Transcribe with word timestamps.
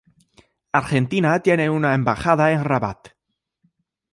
Argentina 0.71 1.43
tiene 1.43 1.69
una 1.69 1.93
embajada 1.93 2.51
en 2.51 2.63
Rabat. 2.63 3.09